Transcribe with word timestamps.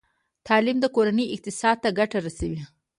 تعلیم 0.47 0.77
د 0.81 0.85
کورنۍ 0.95 1.25
اقتصاد 1.35 1.77
ته 1.83 1.89
ګټه 1.99 2.17
رسوي۔ 2.25 2.61